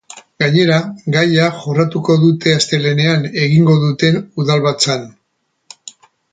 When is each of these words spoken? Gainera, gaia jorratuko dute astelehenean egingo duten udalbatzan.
Gainera, 0.43 0.77
gaia 1.15 1.49
jorratuko 1.65 2.15
dute 2.23 2.55
astelehenean 2.61 3.29
egingo 3.45 3.79
duten 3.87 4.21
udalbatzan. 4.45 5.09